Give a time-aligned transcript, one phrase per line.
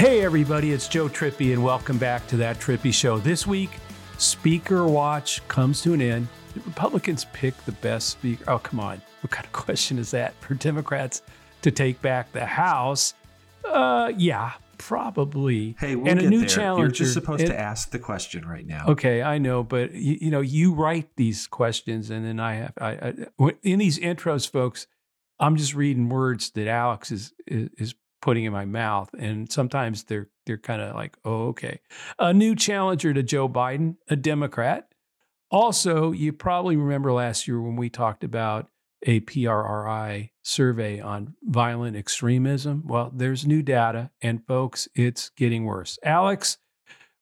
[0.00, 3.18] Hey, everybody, it's Joe Trippi, and welcome back to That Trippi Show.
[3.18, 3.68] This week,
[4.16, 6.26] Speaker Watch comes to an end.
[6.64, 8.44] Republicans pick the best speaker.
[8.48, 9.02] Oh, come on.
[9.20, 11.20] What kind of question is that for Democrats
[11.60, 13.12] to take back the House?
[13.62, 15.76] Uh, yeah, probably.
[15.78, 16.48] Hey, we'll and a new there.
[16.48, 16.84] challenger.
[16.86, 18.86] You're just supposed It- to ask the question right now.
[18.88, 22.72] Okay, I know, but you, you know, you write these questions, and then I have
[22.80, 22.90] I,
[23.38, 24.86] I in these intros, folks.
[25.38, 30.04] I'm just reading words that Alex is is, is putting in my mouth, and sometimes
[30.04, 31.80] they're they're kind of like, oh, okay.
[32.18, 34.92] A new challenger to Joe Biden, a Democrat.
[35.50, 38.68] Also, you probably remember last year when we talked about
[39.04, 42.84] a PRRI survey on violent extremism.
[42.86, 45.98] Well, there's new data, and folks, it's getting worse.
[46.04, 46.58] Alex,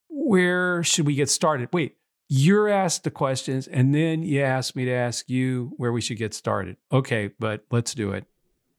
[0.09, 1.69] where should we get started?
[1.73, 1.97] Wait,
[2.29, 6.19] you're asked the questions, and then you asked me to ask you where we should
[6.19, 6.77] get started.
[6.93, 8.25] Okay, but let's do it.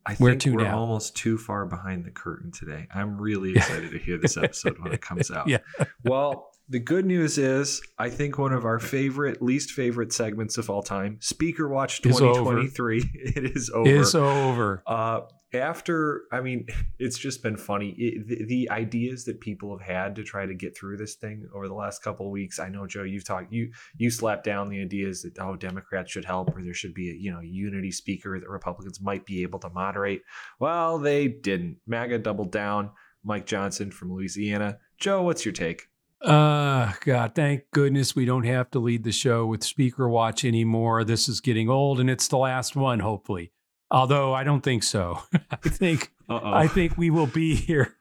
[0.05, 0.80] I Where think we're now?
[0.80, 2.88] almost too far behind the curtain today.
[2.94, 5.47] I'm really excited to hear this episode when it comes out.
[5.47, 5.59] Yeah.
[6.03, 10.70] Well, the good news is, I think one of our favorite, least favorite segments of
[10.70, 13.09] all time, Speaker Watch Is 2023.
[13.14, 13.89] It is over.
[13.89, 14.84] It's over.
[14.86, 16.67] Uh, after, I mean,
[17.00, 17.95] it's just been funny.
[17.98, 21.48] It, the, the ideas that people have had to try to get through this thing
[21.56, 22.59] over the last couple of weeks.
[22.59, 26.26] I know, Joe, you've talked, you you slapped down the ideas that oh, Democrats should
[26.26, 29.59] help, or there should be a you know unity speaker that Republicans might be able
[29.59, 30.22] to moderate.
[30.59, 31.78] Well, they didn't.
[31.88, 32.92] MAGA doubled down.
[33.23, 34.78] Mike Johnson from Louisiana.
[34.98, 35.89] Joe, what's your take?
[36.22, 41.03] Uh, God, thank goodness we don't have to lead the show with Speaker Watch anymore.
[41.03, 43.52] This is getting old, and it's the last one, hopefully.
[43.89, 45.22] Although I don't think so.
[45.52, 46.53] I think Uh-oh.
[46.53, 47.95] I think we will be here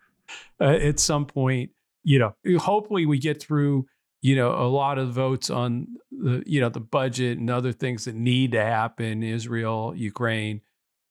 [0.61, 1.71] uh, at some point.
[2.03, 3.87] You know, hopefully we get through.
[4.21, 8.07] You know, a lot of votes on the you know the budget and other things
[8.07, 9.23] that need to happen.
[9.23, 10.63] Israel, Ukraine.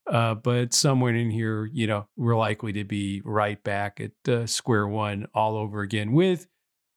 [0.06, 4.46] Uh, but somewhere in here, you know, we're likely to be right back at uh,
[4.46, 6.46] square one all over again with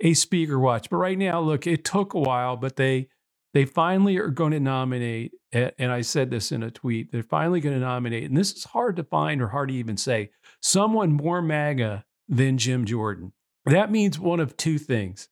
[0.02, 0.90] a speaker watch.
[0.90, 3.08] But right now, look, it took a while, but they
[3.54, 5.32] they finally are going to nominate.
[5.54, 7.12] And I said this in a tweet.
[7.12, 9.98] They're finally going to nominate, and this is hard to find or hard to even
[9.98, 13.34] say, someone more MAGA than Jim Jordan.
[13.66, 15.28] That means one of two things: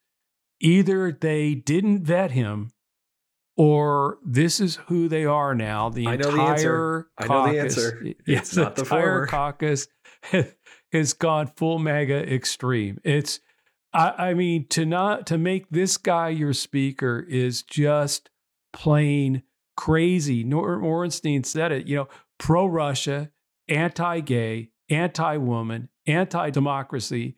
[0.59, 2.71] either they didn't vet him,
[3.57, 5.89] or this is who they are now.
[5.89, 7.07] The I know the entire answer.
[7.17, 8.03] I know the caucus- answer.
[8.27, 9.27] Yes, It's not the entire former.
[9.27, 9.87] caucus
[10.91, 12.99] has gone full MAGA extreme.
[13.03, 13.39] It's
[13.93, 18.29] I, I mean, to not to make this guy your speaker is just
[18.71, 19.43] plain
[19.75, 20.43] crazy.
[20.43, 21.87] Norm Ornstein said it.
[21.87, 22.07] You know,
[22.37, 23.31] pro Russia,
[23.67, 27.35] anti gay, anti woman, anti democracy.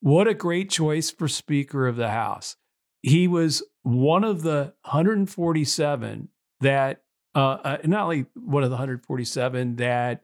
[0.00, 2.56] What a great choice for Speaker of the House.
[3.00, 6.28] He was one of the 147
[6.60, 7.02] that,
[7.34, 10.22] uh, uh, not only one of the 147 that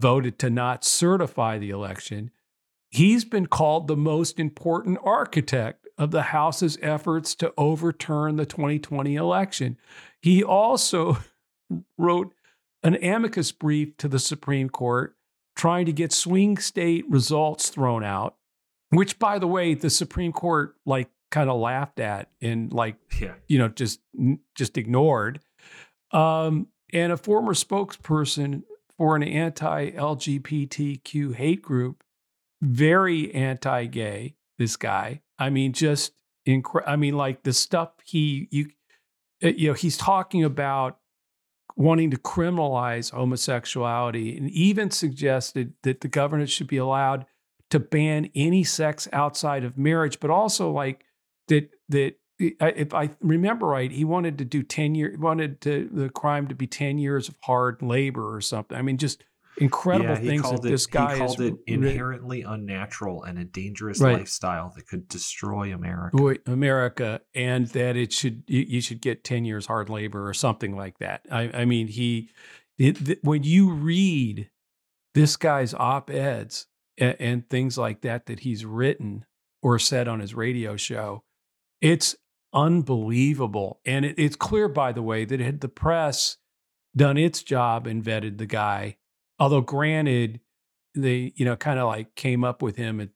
[0.00, 2.30] voted to not certify the election,
[2.90, 9.16] he's been called the most important architect of the House's efforts to overturn the 2020
[9.16, 9.76] election.
[10.20, 11.18] He also
[11.98, 12.32] wrote
[12.82, 15.16] an amicus brief to the Supreme Court
[15.56, 18.36] trying to get swing state results thrown out,
[18.90, 23.34] which, by the way, the Supreme Court like kind of laughed at and like yeah.
[23.48, 24.00] you know just
[24.54, 25.40] just ignored
[26.12, 28.62] um, and a former spokesperson
[28.96, 32.02] for an anti-lgbtq hate group
[32.60, 36.12] very anti-gay this guy i mean just
[36.46, 38.66] incre- i mean like the stuff he you
[39.42, 40.98] uh, you know he's talking about
[41.76, 47.24] wanting to criminalize homosexuality and even suggested that the government should be allowed
[47.70, 51.04] to ban any sex outside of marriage but also like
[51.46, 56.08] that that if I remember right, he wanted to do ten year wanted to the
[56.08, 58.76] crime to be ten years of hard labor or something.
[58.76, 59.24] I mean, just
[59.60, 63.38] incredible yeah, things that it, this guy he called is it re- inherently unnatural and
[63.38, 64.18] a dangerous Right.
[64.18, 66.16] lifestyle that could destroy America.
[66.16, 70.34] Boy, America, and that it should you, you should get ten years hard labor or
[70.34, 71.22] something like that.
[71.30, 72.30] I, I mean, he
[72.78, 74.50] it, when you read
[75.14, 76.66] this guy's op eds
[76.96, 79.24] and, and things like that that he's written
[79.62, 81.24] or said on his radio show,
[81.80, 82.14] it's
[82.52, 83.80] unbelievable.
[83.84, 86.36] And it, it's clear, by the way, that had the press
[86.96, 88.96] done its job and vetted the guy,
[89.38, 90.40] although granted,
[90.94, 93.10] they you know kind of like came up with him at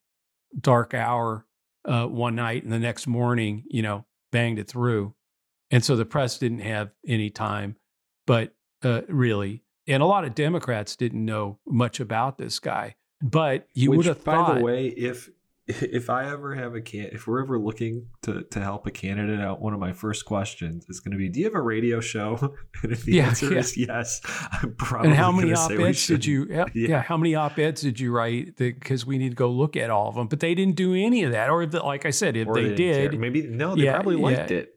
[0.59, 1.47] dark hour
[1.85, 5.15] uh, one night and the next morning, you know, banged it through.
[5.71, 7.77] And so the press didn't have any time,
[8.27, 12.97] but uh, really, and a lot of Democrats didn't know much about this guy.
[13.23, 15.31] But you would have thought, by the way, if
[15.69, 19.39] if I ever have a can, if we're ever looking to to help a candidate
[19.41, 22.01] out, one of my first questions is going to be, "Do you have a radio
[22.01, 22.37] show?"
[22.83, 23.59] And if the Yeah, answer yeah.
[23.61, 24.21] is yes,
[24.63, 25.11] I'm probably.
[25.11, 27.03] and how many we op-eds did you yeah, Yeah.
[27.03, 30.17] how many op-eds did you write because we need to go look at all of
[30.17, 32.55] them but they didn't do any of that or if like i said if Or
[32.55, 33.19] they, didn't care.
[33.21, 34.75] maybe no, they probably liked it.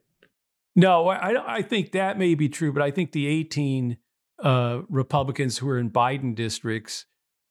[0.76, 3.98] no I, I think that may be true but i think the 18
[4.44, 7.06] uh, republicans who are in biden districts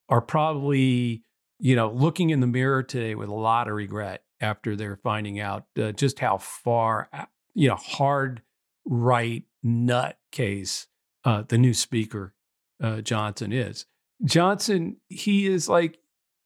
[0.09, 1.25] are probably
[1.59, 5.41] you know looking in the mirror today with a lot of regret after they're finding
[5.41, 7.25] out uh, just how far uh,
[7.55, 8.43] you know hard
[8.85, 10.87] right nut case
[11.25, 12.35] uh, the new speaker
[12.83, 13.87] uh, Johnson is.
[14.25, 15.99] Johnson, he is like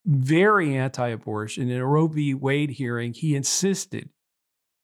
[0.06, 1.70] very anti-abortion.
[1.70, 2.34] In a Roe v.
[2.34, 4.08] Wade hearing, he insisted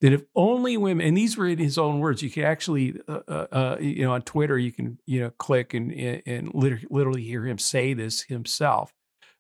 [0.00, 3.20] that if only women, and these were in his own words, you can actually, uh,
[3.28, 5.92] uh, you know, on Twitter, you can, you know, click and,
[6.26, 8.92] and literally hear him say this himself.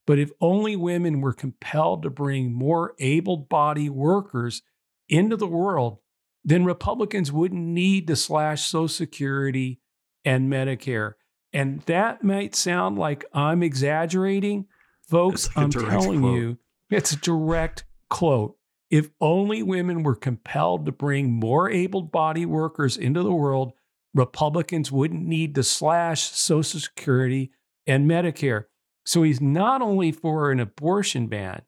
[0.06, 4.62] But if only women were compelled to bring more able-bodied workers
[5.08, 5.98] into the world,
[6.44, 9.80] then Republicans wouldn't need to slash Social Security
[10.24, 11.14] and Medicare.
[11.52, 14.66] And that might sound like I'm exaggerating.
[15.08, 16.34] Folks, like I'm telling quote.
[16.34, 16.58] you,
[16.90, 18.56] it's a direct quote.
[18.90, 23.72] If only women were compelled to bring more able bodied workers into the world,
[24.12, 27.52] Republicans wouldn't need to slash Social Security
[27.86, 28.64] and Medicare.
[29.04, 31.62] So he's not only for an abortion ban,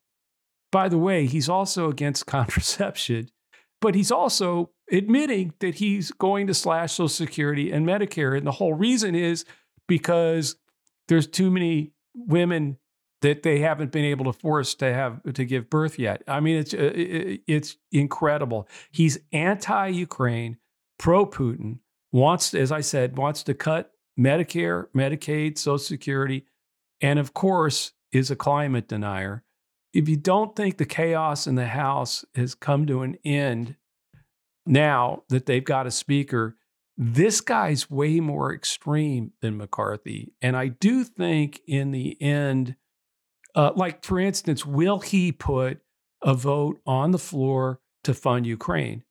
[0.73, 3.31] by the way, he's also against contraception,
[3.81, 8.37] but he's also admitting that he's going to slash Social Security and Medicare.
[8.37, 9.45] And the whole reason is
[9.87, 10.57] because
[11.09, 12.79] there's too many women
[13.23, 16.23] that they haven't been able to force to have to give birth yet.
[16.29, 18.69] I mean, it's uh, it's incredible.
[18.91, 20.59] He's anti-Ukraine,
[20.99, 21.79] pro-Putin,
[22.13, 26.45] wants, as I said, wants to cut Medicare, Medicaid, Social Security,
[27.01, 29.43] and of course is a climate denier.
[29.93, 33.77] If you don't think the chaos in the House has come to an end
[34.67, 36.57] now that they've got a speaker,
[36.99, 40.33] this guy's way more extreme than McCarthy.
[40.41, 42.77] And I do think in the end,
[43.55, 45.81] uh, like for instance, will he put
[46.23, 49.03] a vote on the floor to fund Ukraine?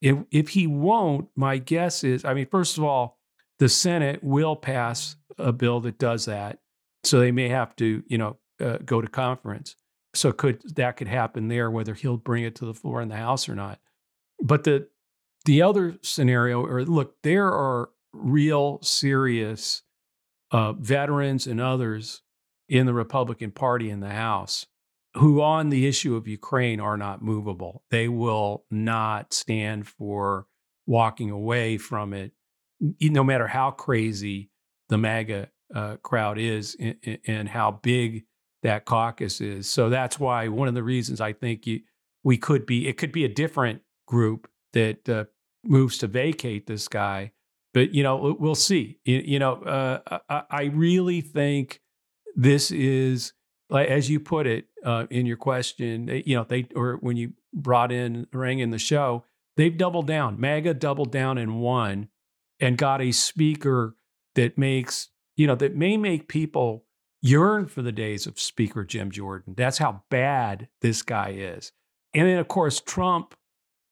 [0.00, 3.18] If, if he won't, my guess is I mean, first of all,
[3.58, 6.58] the Senate will pass a bill that does that.
[7.04, 9.76] So they may have to, you know, uh, go to conference.
[10.14, 13.16] So could that could happen there, whether he'll bring it to the floor in the
[13.16, 13.78] House or not.
[14.42, 14.88] But the
[15.44, 19.82] the other scenario, or look, there are real serious
[20.50, 22.22] uh, veterans and others
[22.68, 24.66] in the Republican Party in the House
[25.14, 27.82] who, on the issue of Ukraine, are not movable.
[27.90, 30.46] They will not stand for
[30.86, 32.32] walking away from it,
[33.00, 34.50] no matter how crazy
[34.88, 36.76] the MAGA uh, crowd is
[37.26, 38.24] and, how big
[38.62, 39.68] that caucus is.
[39.68, 41.80] So that's why one of the reasons I think you,
[42.22, 45.24] we could be, it could be a different group that uh,
[45.64, 47.32] moves to vacate this guy.
[47.72, 48.98] But you know, we'll see.
[49.04, 51.80] You, you know, uh, I, I really think
[52.34, 53.32] this is,
[53.72, 56.06] as you put it uh, in your question.
[56.06, 59.24] they- You know, they or when you brought in rang in the show,
[59.56, 60.40] they've doubled down.
[60.40, 62.08] MAGA doubled down and won,
[62.58, 63.96] and got a speaker
[64.34, 66.84] that makes you know that may make people
[67.22, 69.54] yearn for the days of Speaker Jim Jordan.
[69.56, 71.72] That's how bad this guy is.
[72.14, 73.34] And then, of course, Trump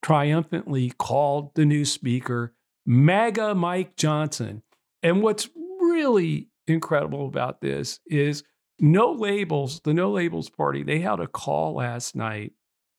[0.02, 2.54] triumphantly called the new speaker
[2.86, 4.62] MAGA Mike Johnson.
[5.02, 5.48] And what's
[5.80, 8.44] really incredible about this is
[8.80, 12.52] no labels, the no labels party, they had a call last night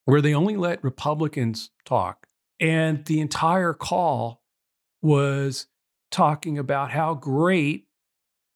[0.06, 2.28] where they only let Republicans talk.
[2.60, 4.44] And the entire call
[5.02, 5.68] was
[6.12, 7.86] talking about how great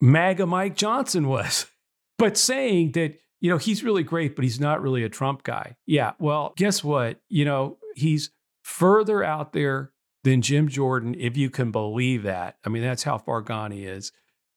[0.04, 1.66] MAGA Mike Johnson was,
[2.18, 5.76] but saying that, you know, he's really great, but he's not really a Trump guy.
[5.86, 6.12] Yeah.
[6.18, 7.20] Well, guess what?
[7.28, 8.30] You know, he's
[8.62, 9.92] further out there
[10.22, 12.56] than Jim Jordan, if you can believe that.
[12.64, 14.12] I mean, that's how far gone he is.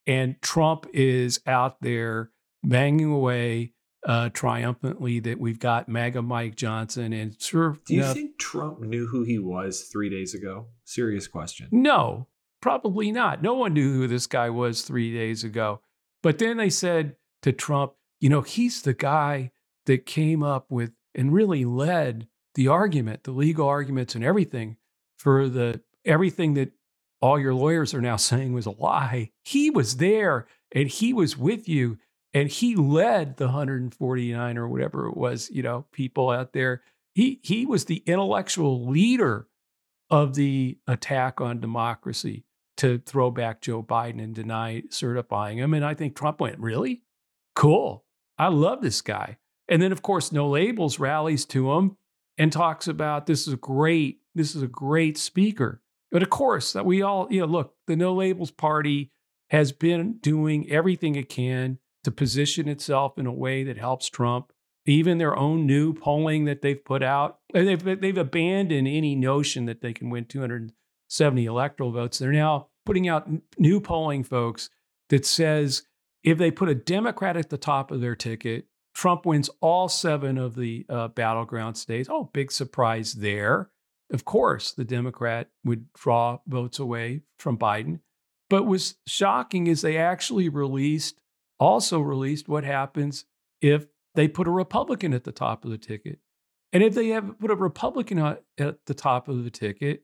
[0.05, 2.31] And Trump is out there
[2.63, 3.73] banging away
[4.05, 7.77] uh, triumphantly that we've got MAGA Mike Johnson and sure.
[7.85, 10.67] Do you no, think Trump knew who he was three days ago?
[10.85, 11.67] Serious question.
[11.71, 12.27] No,
[12.61, 13.41] probably not.
[13.41, 15.81] No one knew who this guy was three days ago.
[16.23, 19.51] But then they said to Trump, you know, he's the guy
[19.85, 24.77] that came up with and really led the argument, the legal arguments and everything
[25.17, 26.71] for the everything that
[27.21, 29.31] all your lawyers are now saying was a lie.
[29.45, 31.97] He was there and he was with you
[32.33, 36.81] and he led the 149 or whatever it was, you know, people out there.
[37.15, 39.47] He he was the intellectual leader
[40.09, 42.45] of the attack on democracy
[42.77, 45.73] to throw back Joe Biden and deny certifying him.
[45.73, 47.01] And I think Trump went, Really?
[47.55, 48.05] Cool.
[48.37, 49.37] I love this guy.
[49.67, 51.97] And then, of course, No Labels rallies to him
[52.37, 55.81] and talks about this is a great, this is a great speaker.
[56.11, 59.11] But of course, that we all, you know, look, the No Labels Party
[59.49, 64.51] has been doing everything it can to position itself in a way that helps Trump.
[64.85, 69.81] Even their own new polling that they've put out, they've, they've abandoned any notion that
[69.81, 70.23] they can win
[71.09, 72.17] 270 electoral votes.
[72.17, 74.69] They're now putting out new polling, folks,
[75.09, 75.83] that says
[76.23, 80.37] if they put a Democrat at the top of their ticket, Trump wins all seven
[80.37, 82.09] of the uh, battleground states.
[82.11, 83.69] Oh, big surprise there.
[84.11, 87.99] Of course, the Democrat would draw votes away from Biden.
[88.49, 91.19] But what's shocking is they actually released,
[91.59, 93.25] also released what happens
[93.61, 93.85] if
[94.15, 96.19] they put a Republican at the top of the ticket.
[96.73, 100.03] And if they have put a Republican at the top of the ticket,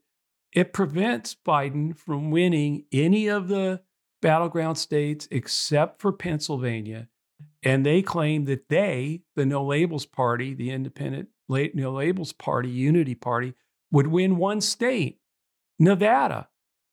[0.53, 3.81] it prevents Biden from winning any of the
[4.21, 7.09] battleground states except for Pennsylvania.
[7.63, 13.15] And they claim that they, the No Labels Party, the independent No Labels Party, Unity
[13.15, 13.53] Party,
[13.91, 15.19] would win one state,
[15.79, 16.49] Nevada,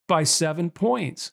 [0.08, 1.32] by seven points,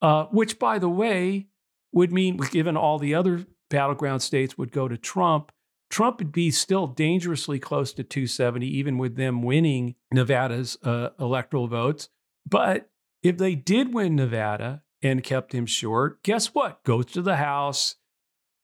[0.00, 1.46] uh, which, by the way,
[1.92, 5.52] would mean, given all the other battleground states would go to Trump,
[5.90, 11.66] Trump would be still dangerously close to 270, even with them winning Nevada's uh, electoral
[11.66, 12.08] votes.
[12.46, 12.90] But
[13.22, 16.82] if they did win Nevada and kept him short, guess what?
[16.84, 17.96] Goes to the House.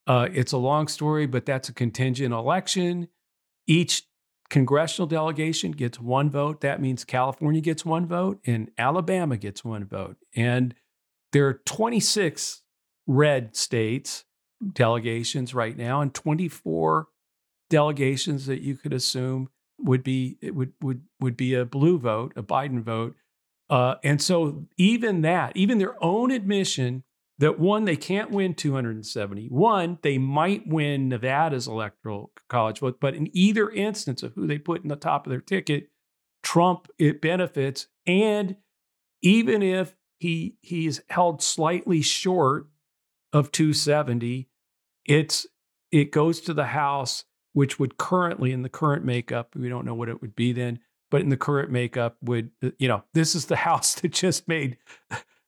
[0.07, 3.09] Uh, it's a long story, but that's a contingent election.
[3.67, 4.03] Each
[4.51, 6.61] congressional delegation gets one vote.
[6.61, 10.17] That means California gets one vote and Alabama gets one vote.
[10.37, 10.75] And
[11.33, 12.63] there are 26
[13.07, 14.25] red states
[14.73, 17.09] delegations right now and 24
[17.71, 22.33] delegations that you could assume would be it would would would be a blue vote,
[22.37, 23.17] a Biden vote.
[23.71, 27.03] Uh, and so even that, even their own admission
[27.39, 29.49] that one, they can't win 270.
[29.49, 34.59] One, they might win Nevada's electoral college vote, but in either instance of who they
[34.59, 35.89] put in the top of their ticket,
[36.43, 37.89] Trump it benefits.
[38.07, 38.57] And
[39.23, 42.69] even if he he's held slightly short
[43.33, 44.49] of 270,
[45.05, 45.47] it's
[45.91, 49.95] it goes to the House, which would currently in the current makeup, we don't know
[49.95, 50.79] what it would be then,
[51.11, 54.77] but in the current makeup would you know this is the House that just made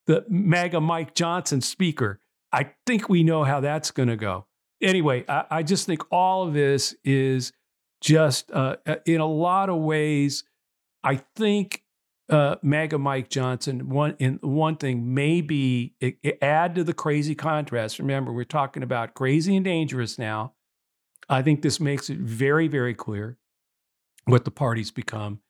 [0.06, 2.20] the MAGA Mike Johnson speaker.
[2.52, 4.46] I think we know how that's going to go.
[4.80, 7.52] Anyway, I, I, just think all of this is
[8.00, 10.44] just, uh, uh, in a lot of ways,
[11.02, 11.82] I think
[12.28, 17.34] uh, MAGA Mike Johnson, one, in, one thing maybe it, it add to the crazy
[17.34, 17.98] contrast.
[17.98, 20.52] Remember, we're talking about crazy and dangerous now.
[21.28, 23.38] I think this makes it very, very clear
[24.26, 25.40] what the parties become.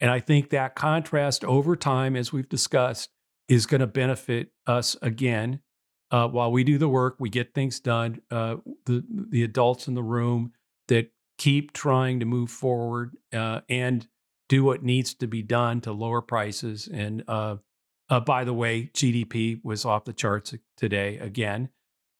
[0.00, 3.10] And I think that contrast over time, as we've discussed,
[3.48, 5.60] is going to benefit us again.
[6.10, 8.20] Uh, while we do the work, we get things done.
[8.30, 10.52] Uh, the the adults in the room
[10.88, 14.08] that keep trying to move forward uh, and
[14.48, 16.88] do what needs to be done to lower prices.
[16.92, 17.56] And uh,
[18.10, 21.70] uh, by the way, GDP was off the charts today again.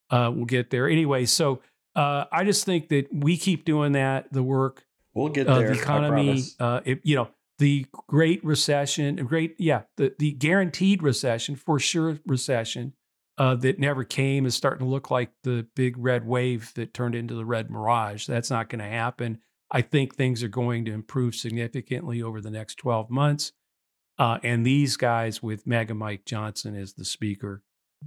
[0.09, 1.26] Uh, we'll get there anyway.
[1.26, 1.61] So
[1.95, 4.33] I just think that we keep doing that.
[4.33, 4.85] The work.
[5.15, 5.69] We'll get there.
[5.69, 6.43] the economy.
[6.61, 12.95] It, you know, the great recession, great, yeah, the, the guaranteed recession, for sure recession
[13.39, 17.15] uh, that never came is starting to look like the big red wave that turned
[17.15, 18.27] into the red mirage.
[18.27, 19.39] That's not going to happen.
[19.71, 23.53] I think things are going to improve significantly over the next 12 months.
[24.19, 27.63] Uh, and these guys with MAGA Mike Johnson as the speaker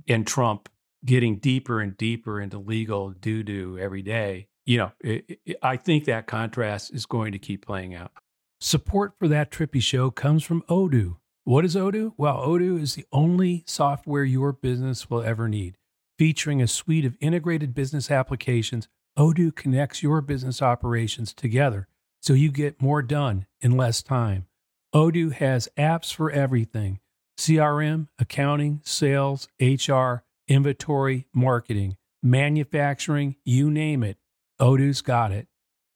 [0.07, 0.69] and Trump
[1.05, 5.77] getting deeper and deeper into legal doo doo every day, you know, it, it, I
[5.77, 8.11] think that contrast is going to keep playing out.
[8.59, 11.17] Support for that Trippi show comes from Odoo.
[11.43, 12.13] What is Odoo?
[12.17, 15.77] Well, Odoo is the only software your business will ever need.
[16.17, 21.87] Featuring a suite of integrated business applications, Odoo connects your business operations together
[22.21, 24.47] so you get more done in less time.
[24.95, 26.99] Odoo has apps for everything
[27.37, 34.17] CRM, accounting, sales, HR, inventory, marketing, manufacturing, you name it.
[34.59, 35.47] Odoo's got it.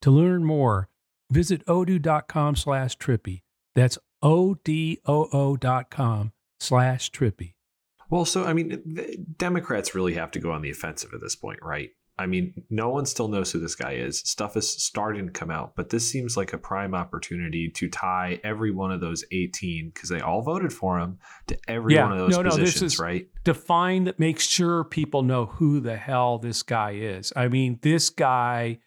[0.01, 0.89] To learn more,
[1.31, 3.41] Visit odoo.com slash Trippi.
[3.75, 7.53] That's O-D-O-O dot com slash Trippi.
[8.09, 11.59] Well, so, I mean, Democrats really have to go on the offensive at this point,
[11.61, 11.91] right?
[12.19, 14.19] I mean, no one still knows who this guy is.
[14.19, 18.41] Stuff is starting to come out, but this seems like a prime opportunity to tie
[18.43, 22.11] every one of those 18 because they all voted for him to every yeah, one
[22.11, 23.27] of those no, positions, no, this is right?
[23.45, 27.31] Define that makes sure people know who the hell this guy is.
[27.35, 28.79] I mean, this guy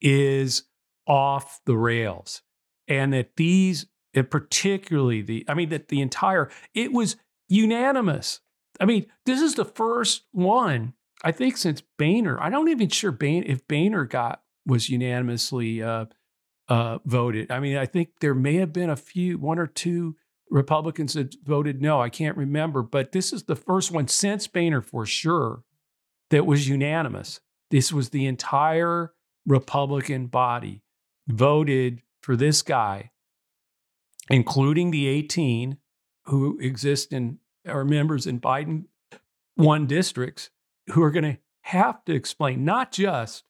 [0.00, 0.62] is
[1.06, 2.42] off the rails.
[2.88, 7.16] And that these, and particularly the, I mean, that the entire, it was
[7.48, 8.40] unanimous.
[8.80, 10.94] I mean, this is the first one,
[11.24, 12.40] I think, since Boehner.
[12.40, 16.06] I don't even sure Boehner, if Boehner got was unanimously uh,
[16.68, 17.50] uh, voted.
[17.50, 20.16] I mean, I think there may have been a few, won or two
[20.50, 22.00] Republicans that voted no.
[22.00, 25.62] I can't remember, but this is the first one since Boehner for sure
[26.30, 27.40] that was unanimous.
[27.70, 29.12] This was the entire
[29.46, 30.82] Republican body
[31.26, 33.10] voted for this guy,
[34.30, 35.78] including the 18
[36.24, 38.84] who exist in are members in Biden
[39.56, 40.50] one districts
[40.88, 43.44] who are going to have to explain not just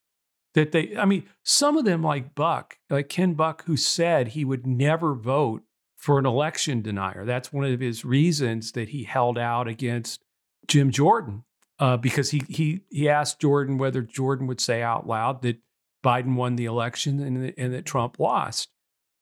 [0.54, 4.44] that they, I mean, some of them like Buck, like Ken Buck, who said he
[4.44, 5.62] would never vote
[5.96, 7.24] for an election denier.
[7.26, 10.24] That's one of his reasons that he held out against
[10.66, 11.44] Jim Jordan,
[11.78, 15.58] uh, because he he he asked Jordan whether Jordan would say out loud that
[16.04, 18.70] Biden won the election and, and that Trump lost,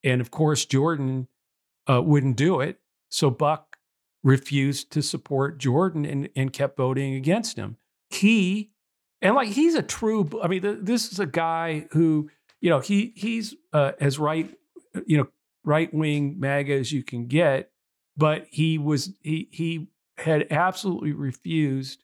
[0.02, 1.28] and of course Jordan
[1.90, 2.80] uh, wouldn't do it.
[3.08, 3.76] So Buck
[4.22, 7.76] refused to support Jordan and, and kept voting against him.
[8.14, 8.70] He
[9.20, 10.28] and like he's a true.
[10.42, 12.30] I mean, th- this is a guy who
[12.60, 14.54] you know he he's uh, as right
[15.06, 15.28] you know
[15.64, 17.70] right wing MAGA as you can get,
[18.16, 22.02] but he was he he had absolutely refused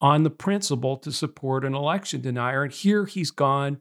[0.00, 3.78] on the principle to support an election denier, and here he's gone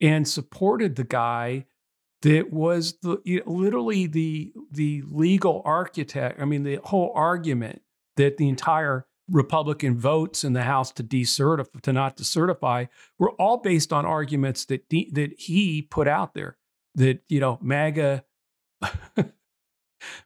[0.00, 1.64] and supported the guy
[2.22, 6.40] that was the literally the the legal architect.
[6.40, 7.82] I mean, the whole argument
[8.16, 12.86] that the entire Republican votes in the House to decertify, to not to certify,
[13.18, 16.56] were all based on arguments that de, that he put out there.
[16.94, 18.24] That you know, MAGA,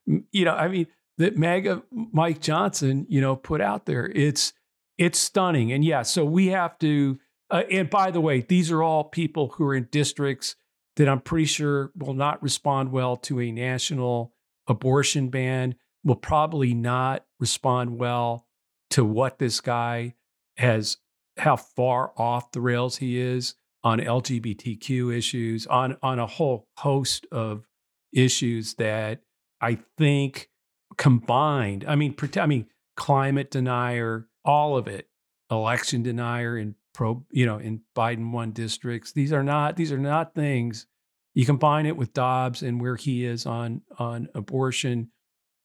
[0.06, 0.86] you know, I mean,
[1.18, 4.10] that MAGA Mike Johnson, you know, put out there.
[4.14, 4.52] It's
[4.98, 7.18] it's stunning, and yeah, so we have to.
[7.48, 10.56] Uh, and by the way, these are all people who are in districts
[10.96, 14.32] that I'm pretty sure will not respond well to a national
[14.66, 15.76] abortion ban.
[16.02, 18.45] Will probably not respond well
[18.90, 20.14] to what this guy
[20.56, 20.98] has,
[21.36, 27.26] how far off the rails he is on LGBTQ issues, on on a whole host
[27.30, 27.66] of
[28.12, 29.20] issues that
[29.60, 30.48] I think
[30.96, 31.84] combined.
[31.86, 32.66] I mean, I mean,
[32.96, 35.08] climate denier, all of it,
[35.50, 39.12] election denier in pro, you know, in Biden won districts.
[39.12, 40.86] These are not these are not things.
[41.34, 45.10] You combine it with Dobbs and where he is on on abortion.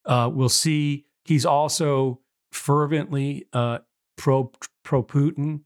[0.04, 1.06] Uh, we'll see.
[1.24, 2.20] He's also
[2.52, 3.78] fervently uh,
[4.16, 4.52] pro
[4.84, 5.62] pro Putin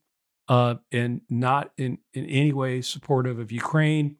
[0.49, 4.17] uh, and not in, in any way supportive of Ukraine.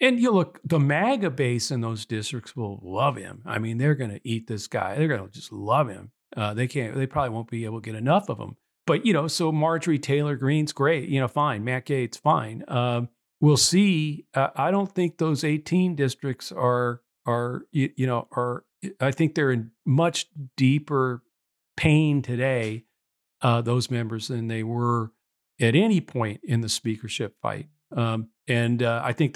[0.00, 3.42] And you look, the MAGA base in those districts will love him.
[3.44, 4.96] I mean, they're going to eat this guy.
[4.96, 6.10] They're going to just love him.
[6.36, 6.94] Uh, they can't.
[6.94, 8.56] They probably won't be able to get enough of him.
[8.86, 11.08] But you know, so Marjorie Taylor Greene's great.
[11.08, 11.64] You know, fine.
[11.64, 12.64] Matt Gaetz, fine.
[12.66, 13.08] Um,
[13.40, 14.26] we'll see.
[14.32, 18.64] Uh, I don't think those 18 districts are are you, you know are.
[18.98, 21.22] I think they're in much deeper
[21.80, 22.84] pain today,
[23.40, 25.12] uh, those members, than they were
[25.58, 27.68] at any point in the speakership fight.
[27.96, 29.34] Um, and uh, I think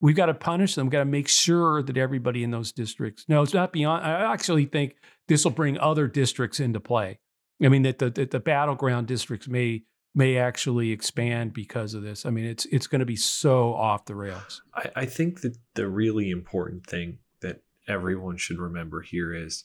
[0.00, 0.86] we've got to punish them.
[0.86, 3.26] We've got to make sure that everybody in those districts.
[3.28, 4.06] No, it's not beyond.
[4.06, 4.96] I actually think
[5.28, 7.18] this will bring other districts into play.
[7.62, 9.82] I mean that the that the battleground districts may
[10.14, 12.24] may actually expand because of this.
[12.24, 14.62] I mean, it's it's going to be so off the rails.
[14.74, 19.64] I, I think that the really important thing that everyone should remember here is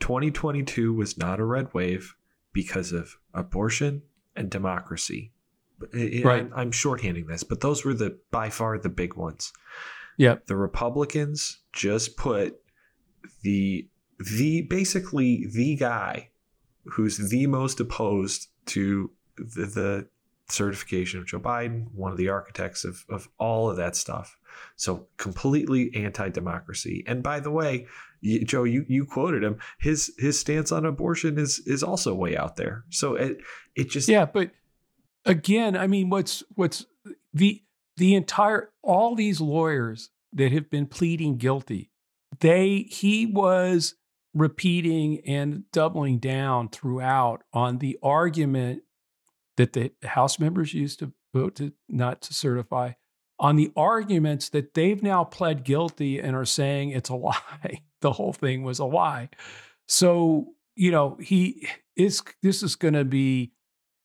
[0.00, 2.14] 2022 was not a red wave
[2.52, 4.02] because of abortion
[4.36, 5.32] and democracy.
[5.94, 6.42] Eh, eh, right.
[6.42, 9.52] I'm, I'm shorthanding this, but those were the by far the big ones.
[10.16, 10.36] Yeah.
[10.46, 12.60] The Republicans just put
[13.42, 16.30] the the basically the guy
[16.84, 20.08] who's the most opposed to the, the
[20.48, 24.36] certification of Joe Biden, one of the architects of, of all of that stuff.
[24.76, 27.04] So completely anti-democracy.
[27.06, 27.86] And by the way,
[28.22, 29.58] Joe, you, you quoted him.
[29.78, 32.84] His his stance on abortion is is also way out there.
[32.90, 33.38] So it
[33.74, 34.26] it just yeah.
[34.26, 34.50] But
[35.24, 36.86] again, I mean, what's what's
[37.32, 37.62] the
[37.96, 41.90] the entire all these lawyers that have been pleading guilty,
[42.40, 43.94] they he was
[44.34, 48.82] repeating and doubling down throughout on the argument
[49.56, 52.92] that the House members used to vote to not to certify
[53.40, 57.82] on the arguments that they've now pled guilty and are saying it's a lie.
[58.00, 59.28] The whole thing was a lie.
[59.88, 63.52] So, you know, he is this is going to be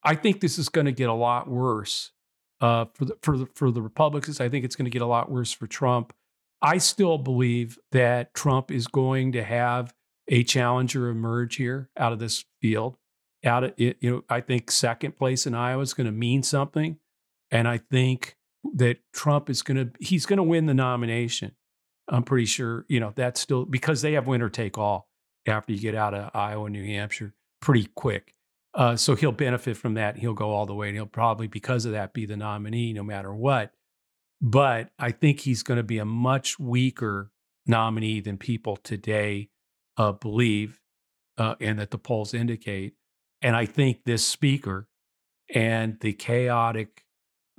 [0.03, 2.11] I think this is going to get a lot worse
[2.61, 4.39] uh, for the for the for the Republicans.
[4.39, 6.13] I think it's going to get a lot worse for Trump.
[6.61, 9.93] I still believe that Trump is going to have
[10.27, 12.97] a challenger emerge here out of this field
[13.45, 16.43] out of it, you know, I think second place in Iowa is going to mean
[16.43, 16.97] something.
[17.51, 18.37] And I think
[18.75, 21.51] that Trump is going to, he's going to win the nomination.
[22.07, 25.07] I'm pretty sure, you know, that's still because they have winner take all
[25.47, 28.33] after you get out of Iowa, New Hampshire pretty quick.
[28.73, 30.17] Uh, so he'll benefit from that.
[30.17, 33.03] He'll go all the way and he'll probably, because of that, be the nominee no
[33.03, 33.71] matter what.
[34.41, 37.31] but I think he's going to be a much weaker
[37.65, 39.49] nominee than people today
[39.97, 40.79] uh, believe
[41.37, 42.93] uh, and that the polls indicate.
[43.41, 44.87] And I think this speaker
[45.53, 47.05] and the chaotic,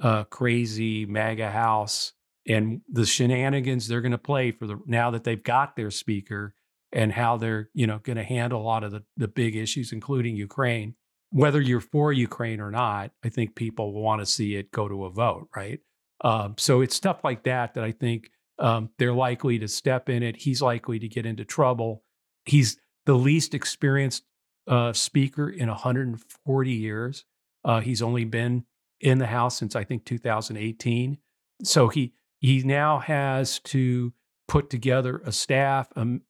[0.00, 2.12] uh, crazy MAGA House
[2.48, 6.54] and the shenanigans they're going to play for the now that they've got their speaker
[6.92, 9.92] and how they're you know going to handle a lot of the, the big issues,
[9.92, 10.94] including Ukraine.
[11.30, 15.04] Whether you're for Ukraine or not, I think people want to see it go to
[15.04, 15.80] a vote, right?
[16.22, 20.22] Um, so it's stuff like that that I think um, they're likely to step in
[20.22, 20.36] it.
[20.36, 22.02] He's likely to get into trouble.
[22.44, 24.24] He's the least experienced
[24.68, 27.24] uh, speaker in 140 years.
[27.64, 28.64] Uh, he's only been
[29.00, 31.18] in the House since I think 2018.
[31.64, 34.12] So he he now has to
[34.48, 35.88] put together a staff.
[35.96, 36.22] Um,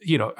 [0.00, 0.34] you know,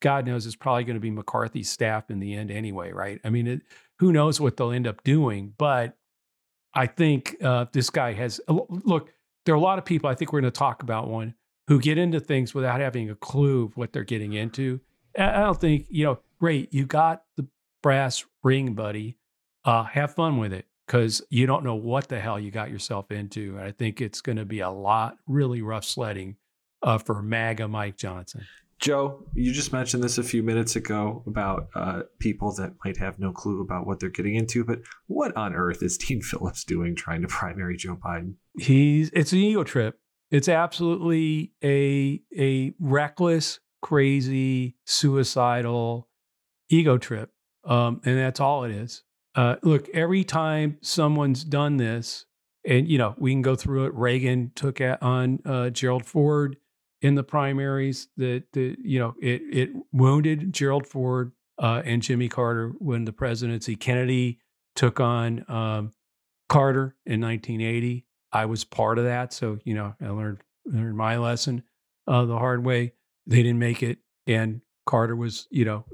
[0.00, 3.20] God knows it's probably going to be McCarthy's staff in the end anyway, right?
[3.24, 3.62] I mean, it,
[3.98, 5.52] who knows what they'll end up doing?
[5.58, 5.96] But
[6.74, 9.12] I think uh, this guy has look.
[9.44, 10.08] There are a lot of people.
[10.08, 11.34] I think we're going to talk about one
[11.68, 14.80] who get into things without having a clue of what they're getting into.
[15.18, 16.18] I don't think you know.
[16.38, 17.46] Great, you got the
[17.82, 19.16] brass ring, buddy.
[19.64, 23.10] Uh, have fun with it because you don't know what the hell you got yourself
[23.10, 23.56] into.
[23.56, 26.36] And I think it's going to be a lot really rough sledding
[26.82, 28.46] uh, for MAGA Mike Johnson.
[28.78, 33.18] Joe, you just mentioned this a few minutes ago about uh, people that might have
[33.18, 34.64] no clue about what they're getting into.
[34.64, 38.34] But what on earth is Dean Phillips doing trying to primary Joe Biden?
[38.58, 39.98] He's it's an ego trip.
[40.30, 46.08] It's absolutely a a reckless, crazy, suicidal
[46.68, 47.32] ego trip,
[47.64, 49.04] um, and that's all it is.
[49.36, 52.24] Uh, look, every time someone's done this,
[52.66, 53.94] and you know we can go through it.
[53.94, 56.56] Reagan took on uh, Gerald Ford
[57.02, 62.28] in the primaries that the you know it it wounded Gerald Ford uh, and Jimmy
[62.28, 63.76] Carter when the presidency.
[63.76, 64.40] Kennedy
[64.74, 65.92] took on um,
[66.48, 68.06] Carter in 1980.
[68.32, 71.62] I was part of that, so you know I learned learned my lesson
[72.08, 72.94] uh, the hard way.
[73.26, 75.84] They didn't make it, and Carter was you know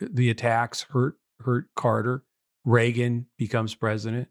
[0.00, 2.24] the attacks hurt hurt Carter.
[2.68, 4.28] Reagan becomes president.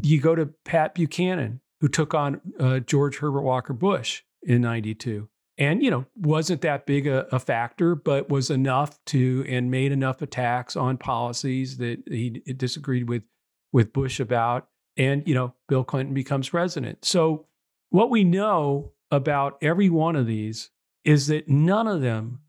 [0.00, 5.28] You go to Pat Buchanan, who took on uh, George Herbert Walker Bush in 92
[5.58, 9.92] and you know wasn't that big a, a, factor but was enough to and made
[9.92, 13.22] enough attacks on policies that he disagreed with
[13.72, 14.68] with bush about.
[14.96, 17.04] And you know bill clinton becomes president.
[17.04, 17.46] So
[17.90, 20.70] what we know about every one of these
[21.04, 22.40] is that none of them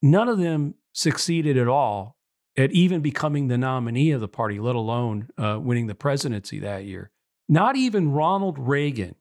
[0.00, 2.16] none of them succeeded at all
[2.56, 6.84] at even becoming the nominee of the party let alone uh, winning the presidency that
[6.84, 7.10] year
[7.48, 9.14] not even ronald reagan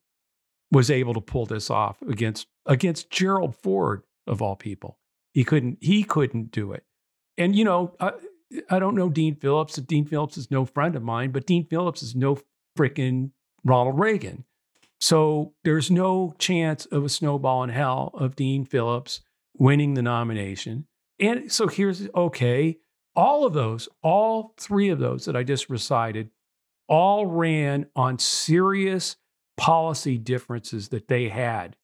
[0.73, 4.97] was able to pull this off against against Gerald Ford of all people.
[5.31, 6.83] He couldn't he couldn't do it.
[7.37, 8.13] And you know, I,
[8.69, 9.75] I don't know Dean Phillips.
[9.75, 12.39] Dean Phillips is no friend of mine, but Dean Phillips is no
[12.77, 13.31] freaking
[13.63, 14.45] Ronald Reagan.
[14.99, 19.21] So there's no chance of a snowball in hell of Dean Phillips
[19.55, 20.87] winning the nomination.
[21.19, 22.79] And so here's okay,
[23.15, 26.29] all of those, all three of those that I just recited,
[26.87, 29.15] all ran on serious
[29.57, 31.75] policy differences that they had.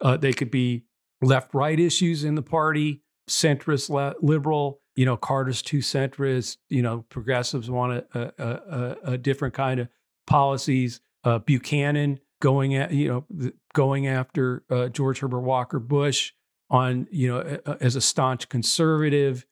[0.00, 0.84] Uh, they could be
[1.20, 4.80] left right issues in the party, centrist, le- liberal.
[4.96, 6.56] You know, Carter's too centrist.
[6.68, 9.88] You know, progressives want a, a, a, a different kind of
[10.26, 11.00] policies.
[11.24, 16.32] Uh, Buchanan going at you know going after uh, George Herbert Walker Bush
[16.70, 19.44] on you know as a staunch conservative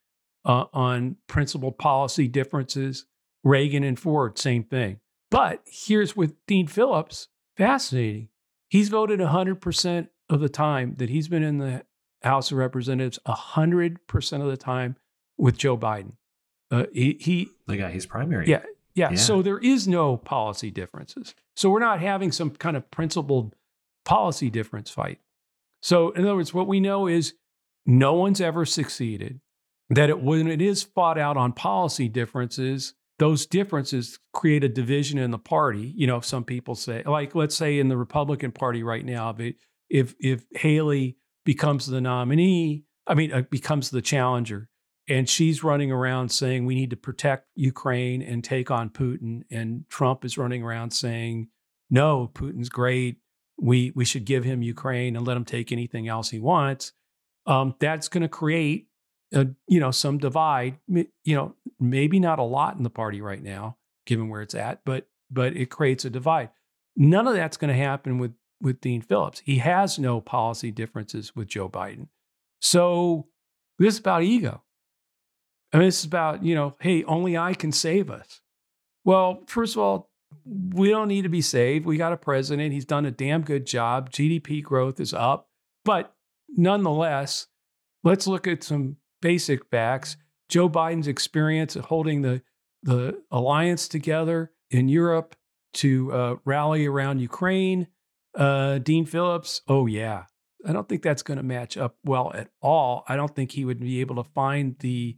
[0.49, 3.07] uh, on principled policy differences.
[3.45, 4.99] Reagan and Ford, same thing.
[5.31, 8.31] But here's with Dean Phillips, fascinating.
[8.69, 11.85] He's voted 100% of the time that he's been in the
[12.23, 14.97] House of Representatives, 100% of the time
[15.37, 16.15] with Joe Biden.
[16.71, 18.49] Uh, he, he, the guy he's primary.
[18.49, 18.63] Yeah,
[18.95, 19.17] yeah, yeah.
[19.17, 21.35] So there is no policy differences.
[21.57, 23.55] So we're not having some kind of principled
[24.05, 25.21] policy difference fight.
[25.81, 27.35] So, in other words, what we know is
[27.87, 29.41] no one's ever succeeded.
[29.91, 35.19] That it, when it is fought out on policy differences, those differences create a division
[35.19, 35.93] in the party.
[35.97, 39.35] You know, some people say, like, let's say in the Republican Party right now,
[39.89, 44.69] if if Haley becomes the nominee, I mean, uh, becomes the challenger,
[45.09, 49.85] and she's running around saying we need to protect Ukraine and take on Putin, and
[49.89, 51.49] Trump is running around saying,
[51.91, 53.17] no, Putin's great.
[53.59, 56.93] We we should give him Ukraine and let him take anything else he wants.
[57.47, 58.88] Um, that's going to create
[59.35, 60.79] uh, you know, some divide.
[60.89, 64.81] You know, maybe not a lot in the party right now, given where it's at,
[64.85, 66.51] but but it creates a divide.
[66.97, 69.41] None of that's going to happen with with Dean Phillips.
[69.45, 72.09] He has no policy differences with Joe Biden.
[72.61, 73.29] So
[73.79, 74.63] this is about ego.
[75.73, 78.41] I mean, this is about you know, hey, only I can save us.
[79.05, 80.11] Well, first of all,
[80.45, 81.87] we don't need to be saved.
[81.87, 82.73] We got a president.
[82.73, 84.11] He's done a damn good job.
[84.11, 85.49] GDP growth is up.
[85.85, 86.15] But
[86.49, 87.47] nonetheless,
[88.05, 90.17] let's look at some basic facts.
[90.49, 92.43] Joe Biden's experience of holding the,
[92.83, 95.37] the alliance together in Europe
[95.75, 97.89] to uh, rally around Ukraine.
[98.37, 100.25] Uh, Dean Phillips, oh, yeah.
[100.67, 103.05] I don't think that's going to match up well at all.
[103.09, 105.17] I don't think he would be able to find the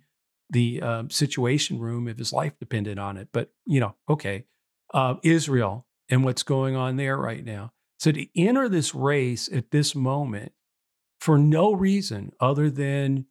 [0.52, 3.28] the uh, situation room if his life depended on it.
[3.32, 4.44] But you know, okay,
[4.92, 7.72] uh, Israel and what's going on there right now.
[7.98, 10.52] So to enter this race at this moment
[11.20, 13.26] for no reason other than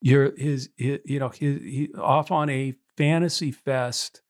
[0.00, 4.22] your his, his you know his, he, off on a fantasy fest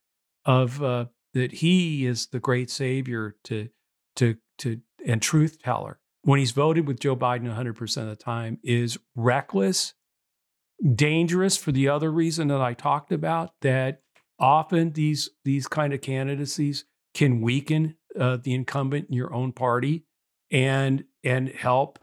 [0.45, 3.69] of uh, that he is the great savior to
[4.15, 8.59] to to and truth teller when he's voted with Joe Biden 100% of the time
[8.63, 9.93] is reckless,
[10.95, 14.01] dangerous for the other reason that I talked about that
[14.39, 20.05] often these these kind of candidacies can weaken uh, the incumbent in your own party
[20.51, 21.99] and and help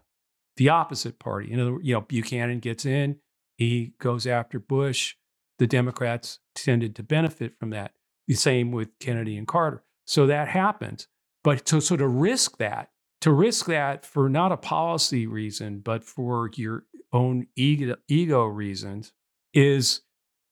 [0.56, 1.52] the opposite party.
[1.52, 3.16] In other you know, Buchanan gets in,
[3.58, 5.16] he goes after Bush.
[5.58, 7.92] The Democrats tended to benefit from that.
[8.28, 9.82] The same with Kennedy and Carter.
[10.06, 11.08] So that happens.
[11.42, 12.90] But to sort of risk that,
[13.20, 19.12] to risk that for not a policy reason, but for your own ego, ego reasons,
[19.52, 20.02] is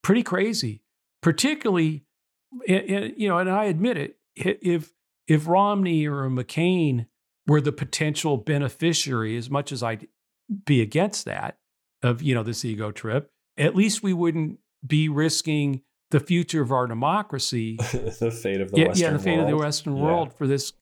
[0.03, 0.83] pretty crazy.
[1.23, 2.05] Particularly,
[2.69, 4.93] eh, eh, you know, and I admit it, if
[5.29, 7.07] if Romney or McCain
[7.47, 10.09] were the potential beneficiary, as much as I'd
[10.65, 11.59] be against that
[12.07, 16.71] of you know this ego trip, at least we wouldn't be risking the future of
[16.73, 19.41] our democracy, the fate of the yeah, Western yeah, the fate world.
[19.45, 20.03] of the Western Yeah.
[20.03, 20.73] world for this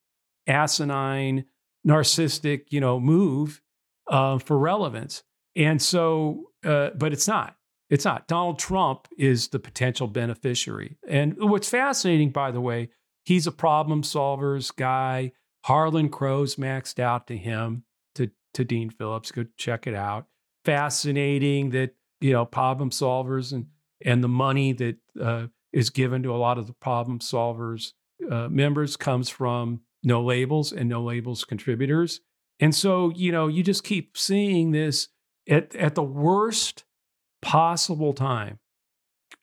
[0.47, 1.45] asinine,
[1.87, 3.63] narcissistic, you know, move
[4.09, 5.23] uh, for relevance.
[5.57, 7.57] And so, uh, but it's not.
[7.91, 8.27] It's not.
[8.29, 10.97] Donald Trump is the potential beneficiary.
[11.07, 12.91] And what's fascinating, by the way,
[13.25, 15.33] he's a problem solvers guy.
[15.65, 17.85] Harlan Crow's maxed out to him,
[18.17, 19.31] to, to Dean Phillips.
[19.33, 20.27] Go check it out.
[20.64, 23.66] Fascinating that, you know, problem solvers and,
[24.05, 27.92] and the money that uh, is given to a lot of the problem solvers
[28.31, 32.20] uh, members comes from no labels and no labels contributors.
[32.61, 35.09] And so, you know, you just keep seeing this
[35.48, 36.85] at, at the worst
[37.42, 38.59] possible time,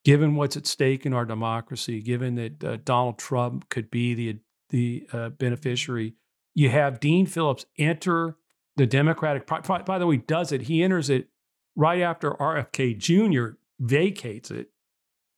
[0.05, 4.39] given what's at stake in our democracy, given that uh, Donald Trump could be the,
[4.69, 6.15] the uh, beneficiary.
[6.55, 8.37] You have Dean Phillips enter
[8.77, 9.45] the Democratic.
[9.47, 10.63] By the way, does it.
[10.63, 11.27] He enters it
[11.75, 13.55] right after RFK Jr.
[13.79, 14.69] vacates it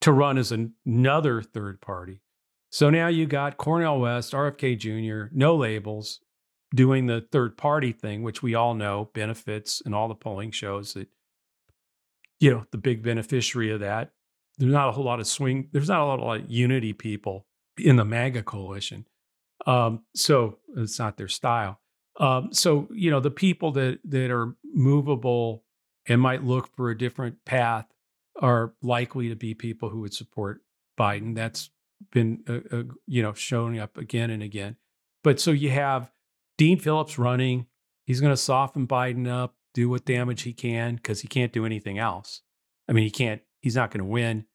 [0.01, 2.21] to run as an- another third party.
[2.69, 6.19] So now you got Cornel West, RFK Jr., no labels,
[6.73, 10.93] doing the third party thing, which we all know benefits, and all the polling shows
[10.95, 11.07] that,
[12.39, 14.11] you know, the big beneficiary of that.
[14.57, 17.45] There's not a whole lot of swing, there's not a lot of unity people
[17.77, 19.05] in the MAGA coalition.
[19.65, 21.79] Um, so it's not their style.
[22.19, 25.63] Um, so, you know, the people that, that are movable
[26.07, 27.87] and might look for a different path
[28.41, 30.61] are likely to be people who would support
[30.97, 31.35] Biden.
[31.35, 31.69] That's
[32.11, 32.43] been
[33.07, 34.75] you know showing up again and again.
[35.23, 36.11] But so you have
[36.57, 37.67] Dean Phillips running.
[38.05, 41.65] He's going to soften Biden up, do what damage he can because he can't do
[41.65, 42.41] anything else.
[42.89, 43.41] I mean, he can't.
[43.61, 44.45] He's not going to win.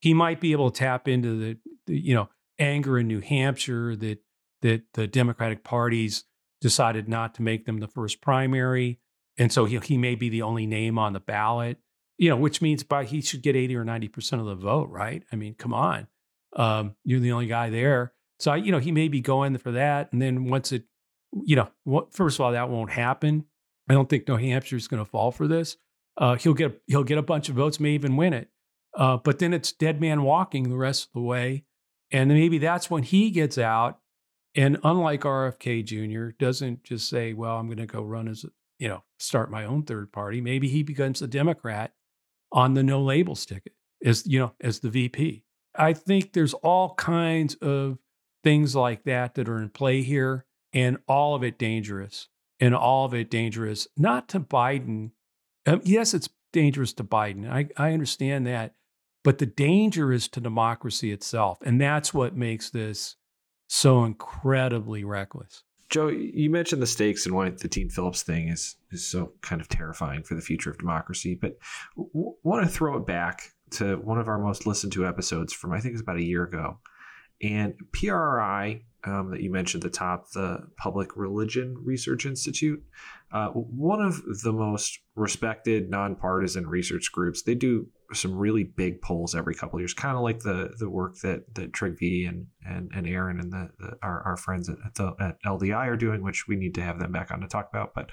[0.00, 2.28] He might be able to tap into the, the you know
[2.58, 4.18] anger in New Hampshire that
[4.62, 6.24] that the Democratic parties
[6.60, 9.00] decided not to make them the first primary,
[9.36, 11.78] and so he he may be the only name on the ballot.
[12.16, 14.88] You know, which means by he should get eighty or ninety percent of the vote,
[14.90, 15.22] right?
[15.32, 16.08] I mean, come on
[16.56, 18.12] um, you're the only guy there.
[18.38, 20.12] So, you know, he may be going for that.
[20.12, 20.84] And then once it,
[21.32, 23.44] you know, what, first of all, that won't happen.
[23.88, 25.76] I don't think New Hampshire is going to fall for this.
[26.16, 28.48] Uh, he'll get he'll get a bunch of votes, may even win it.
[28.96, 31.64] Uh, but then it's dead man walking the rest of the way,
[32.10, 34.00] and maybe that's when he gets out.
[34.58, 38.44] And unlike RFK Jr., doesn't just say, "Well, I'm going to go run as
[38.80, 41.94] you know, start my own third party." Maybe he becomes a Democrat
[42.50, 45.44] on the no labels ticket as you know as the VP.
[45.76, 47.98] I think there's all kinds of
[48.42, 52.26] things like that that are in play here, and all of it dangerous,
[52.58, 55.12] and all of it dangerous, not to Biden.
[55.66, 57.48] Um, yes, it's dangerous to Biden.
[57.48, 58.74] I, I understand that.
[59.22, 61.58] But the danger is to democracy itself.
[61.62, 63.16] And that's what makes this
[63.68, 65.62] so incredibly reckless.
[65.90, 69.60] Joe, you mentioned the stakes and why the Dean Phillips thing is is so kind
[69.60, 71.38] of terrifying for the future of democracy.
[71.40, 71.58] But
[71.96, 75.72] w- want to throw it back to one of our most listened to episodes from
[75.72, 76.78] I think it's about a year ago,
[77.40, 82.82] and PRI um, that you mentioned at the top, the Public Religion Research Institute,
[83.32, 87.42] uh, one of the most respected nonpartisan research groups.
[87.42, 91.16] They do some really big polls every couple years, kind of like the the work
[91.18, 95.14] that that Trygve and and and Aaron and the, the our, our friends at the
[95.20, 97.94] at LDI are doing, which we need to have them back on to talk about.
[97.94, 98.10] But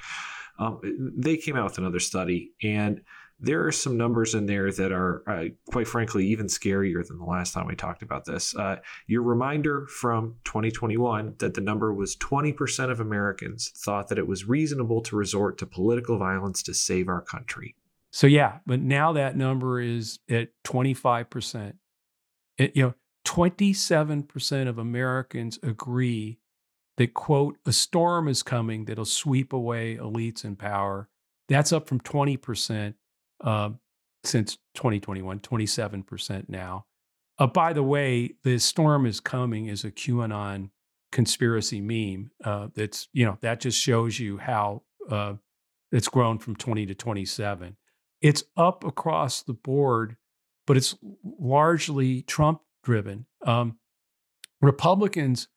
[0.60, 0.82] um,
[1.18, 3.02] they came out with another study, and
[3.40, 7.26] there are some numbers in there that are, uh, quite frankly, even scarier than the
[7.26, 8.56] last time we talked about this.
[8.56, 8.78] Uh,
[9.08, 14.48] your reminder from 2021 that the number was 20% of Americans thought that it was
[14.48, 17.76] reasonable to resort to political violence to save our country.
[18.16, 21.74] So, yeah, but now that number is at 25%.
[22.58, 22.94] It, you know,
[23.28, 26.40] 27% of Americans agree
[26.96, 31.10] that, quote, a storm is coming that'll sweep away elites in power.
[31.50, 32.94] That's up from 20%
[33.44, 33.72] uh,
[34.24, 36.86] since 2021, 27% now.
[37.38, 40.70] Uh, by the way, the storm is coming is a QAnon
[41.12, 42.32] conspiracy meme.
[42.42, 45.34] Uh, that's, you know, that just shows you how uh,
[45.92, 47.76] it's grown from 20 to 27.
[48.26, 50.18] It's up across the board,
[50.66, 53.28] but it's largely Trump driven.
[53.46, 53.78] Um,
[54.64, 55.48] Republicans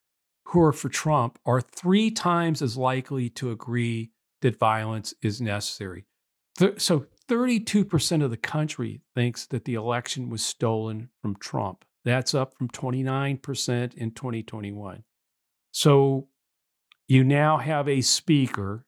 [0.48, 4.10] who are for Trump are three times as likely to agree
[4.42, 6.04] that violence is necessary.
[6.76, 11.86] So 32% of the country thinks that the election was stolen from Trump.
[12.04, 15.04] That's up from 29% in 2021.
[15.72, 16.28] So
[17.06, 18.84] you now have a speaker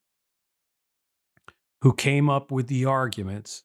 [1.81, 3.65] who came up with the arguments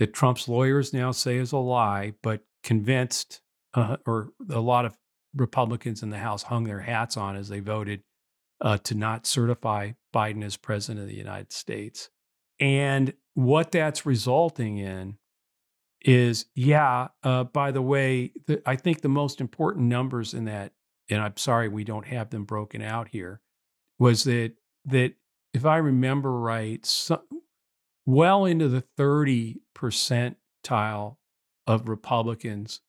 [0.00, 3.42] that Trump's lawyers now say is a lie, but convinced,
[3.74, 4.96] uh, or a lot of
[5.36, 8.02] Republicans in the House hung their hats on as they voted
[8.62, 12.08] uh, to not certify Biden as president of the United States.
[12.58, 15.18] And what that's resulting in
[16.00, 20.72] is, yeah, uh, by the way, the, I think the most important numbers in that,
[21.10, 23.42] and I'm sorry we don't have them broken out here,
[23.98, 24.52] was that
[24.86, 25.12] that
[25.52, 27.20] if I remember right, some,
[28.12, 31.16] well into the 30 percentile
[31.66, 32.80] of Republicans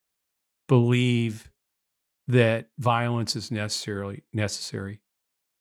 [0.67, 1.51] believe
[2.27, 5.01] that violence is necessarily necessary.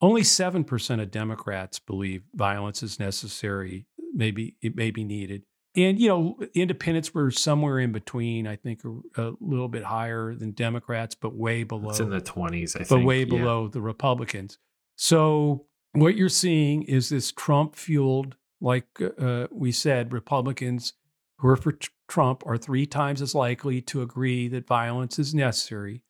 [0.00, 5.44] Only 7% of Democrats believe violence is necessary maybe it may be needed.
[5.76, 8.46] And you know, independents were somewhere in between.
[8.46, 11.90] I think a, a little bit higher than Democrats, but way below.
[11.90, 14.58] It's in the twenties, I think, but way below the Republicans.
[14.96, 18.86] So what you're seeing is this Trump-fueled, like
[19.18, 20.92] uh, we said, Republicans
[21.38, 26.02] who are for Trump are three times as likely to agree that violence is necessary.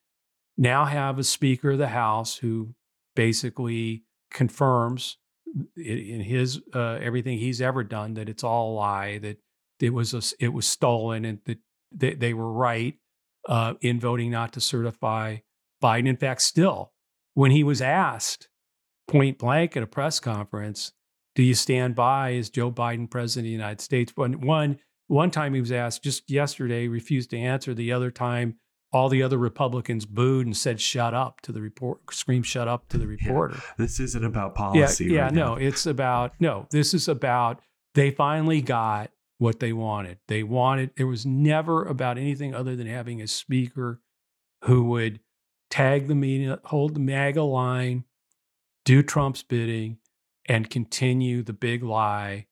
[0.57, 2.75] Now have a Speaker of the House who
[3.15, 5.19] basically confirms
[5.77, 9.39] in his uh, everything he's ever done that it's all a lie that
[9.81, 11.59] it was a, it was stolen and that
[11.93, 12.95] they, they were right
[13.49, 15.39] uh, in voting not to certify
[15.83, 16.07] Biden.
[16.07, 16.93] In fact, still
[17.35, 18.49] when he was asked
[19.09, 20.93] point blank at a press conference,
[21.35, 25.31] "Do you stand by as Joe Biden president of the United States?" One one one
[25.31, 27.75] time he was asked just yesterday, refused to answer.
[27.75, 28.57] The other time
[28.93, 32.89] all the other Republicans booed and said "shut up" to the report, scream "shut up"
[32.89, 33.55] to the reporter.
[33.57, 35.07] Yeah, this isn't about policy.
[35.07, 36.67] Yeah, yeah, right no, it's about no.
[36.71, 37.61] This is about
[37.95, 40.19] they finally got what they wanted.
[40.29, 40.91] They wanted.
[40.97, 44.01] It was never about anything other than having a speaker
[44.65, 45.21] who would
[45.71, 48.05] tag the media, hold the MAGA line,
[48.85, 49.99] do Trump's bidding,
[50.51, 52.45] and continue the big lie,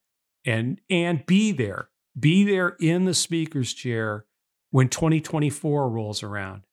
[0.45, 4.25] and and be there, be there in the speaker's chair
[4.71, 6.63] when 2024 rolls around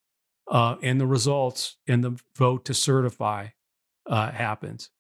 [0.48, 3.48] uh, and the results and the vote to certify
[4.08, 4.90] uh, happens.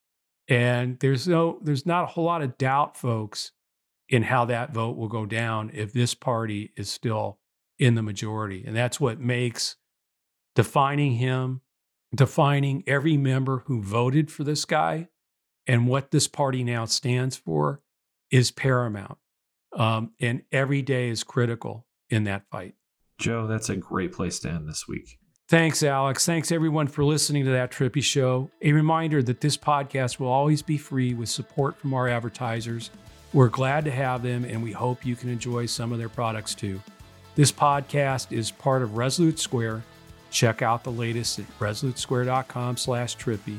[0.48, 3.52] And there's no, there's not a whole lot of doubt, folks,
[4.08, 7.38] in how that vote will go down if this party is still
[7.78, 8.64] in the majority.
[8.66, 9.76] And that's what makes
[10.56, 11.60] defining him,
[12.12, 15.08] defining every member who voted for this guy
[15.66, 17.80] and what this party now stands for
[18.30, 19.18] is paramount.
[19.74, 22.74] Um, and every day is critical in that fight.
[23.18, 25.18] Joe, that's a great place to end this week.
[25.48, 26.26] Thanks, Alex.
[26.26, 28.50] Thanks, everyone, for listening to That Trippi Show.
[28.62, 32.90] A reminder that this podcast will always be free with support from our advertisers.
[33.32, 36.54] We're glad to have them, and we hope you can enjoy some of their products
[36.54, 36.80] too.
[37.36, 39.84] This podcast is part of Resolute Square.
[40.30, 43.58] Check out the latest at resolutesquare.com slash Trippi.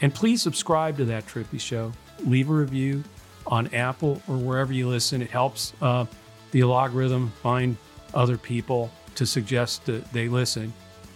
[0.00, 1.92] And please subscribe to That Trippi Show.
[2.24, 3.02] Leave a review
[3.46, 5.22] on Apple or wherever you listen.
[5.22, 6.06] It helps uh,
[6.50, 7.76] the algorithm find
[8.14, 10.72] other people to suggest that they listen.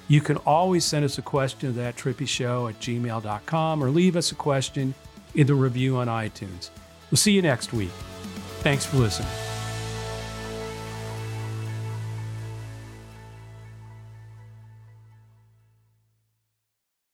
[0.09, 4.17] You can always send us a question to that trippi show at gmail.com or leave
[4.17, 4.95] us a question
[5.35, 6.71] in the review on iTunes.
[7.11, 7.91] We'll see you next week.
[8.63, 9.50] Thanks for listening.